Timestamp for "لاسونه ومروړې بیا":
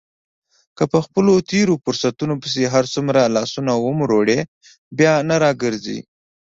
3.35-5.13